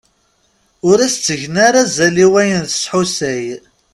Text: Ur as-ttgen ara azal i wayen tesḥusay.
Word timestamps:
Ur 0.89 0.97
as-ttgen 1.05 1.55
ara 1.67 1.81
azal 1.83 2.15
i 2.25 2.27
wayen 2.31 2.63
tesḥusay. 2.65 3.45